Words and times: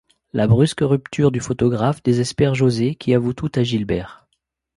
La 0.33 0.47
brusque 0.47 0.79
rupture 0.81 1.29
du 1.31 1.39
photographe 1.39 2.01
désespère 2.01 2.55
José 2.55 2.95
qui 2.95 3.13
avoue 3.13 3.33
tout 3.35 3.51
à 3.53 3.61
Gilbert. 3.61 4.25